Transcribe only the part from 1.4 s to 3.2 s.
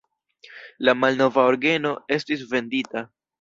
orgeno estis vendita.